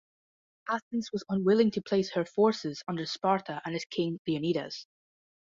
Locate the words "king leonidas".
3.85-4.87